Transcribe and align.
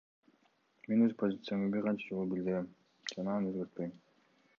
Мен 0.93 1.03
өз 1.07 1.11
позициямды 1.23 1.69
бир 1.75 1.85
канча 1.87 2.07
жолу 2.13 2.25
билдиргем 2.31 2.71
жана 3.13 3.35
аны 3.41 3.53
өзгөртпөйм. 3.53 3.93